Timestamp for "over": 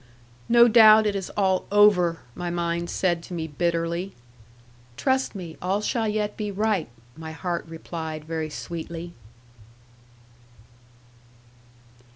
1.71-2.21